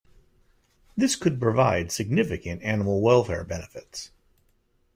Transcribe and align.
This 0.97 1.15
could 1.15 1.39
provide 1.39 1.91
significant 1.91 2.63
animal 2.63 3.01
welfare 3.01 3.43
benefits. 3.43 4.09